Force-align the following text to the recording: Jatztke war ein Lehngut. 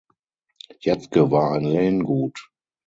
Jatztke 0.79 1.29
war 1.29 1.51
ein 1.51 1.63
Lehngut. 1.63 2.49